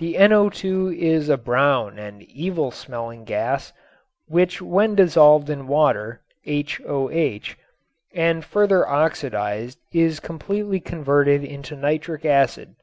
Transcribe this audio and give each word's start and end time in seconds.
The 0.00 0.14
NO_ 0.14 0.92
is 0.98 1.28
a 1.28 1.36
brown 1.36 2.00
and 2.00 2.20
evil 2.24 2.72
smelling 2.72 3.22
gas 3.22 3.72
which 4.26 4.60
when 4.60 4.96
dissolved 4.96 5.48
in 5.50 5.68
water 5.68 6.20
(HOH) 6.44 7.42
and 8.12 8.44
further 8.44 8.88
oxidized 8.88 9.78
is 9.94 10.18
completely 10.18 10.80
converted 10.80 11.44
into 11.44 11.76
nitric 11.76 12.24
acid. 12.24 12.74